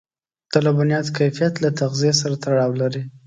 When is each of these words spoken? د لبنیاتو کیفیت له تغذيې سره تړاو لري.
د 0.51 0.53
لبنیاتو 0.65 1.15
کیفیت 1.17 1.53
له 1.63 1.69
تغذيې 1.79 2.13
سره 2.21 2.35
تړاو 2.43 2.71
لري. 2.81 3.03